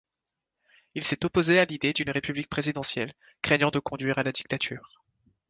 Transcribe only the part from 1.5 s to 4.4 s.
à l'idée d'une république présidentielle, craignant de conduire à la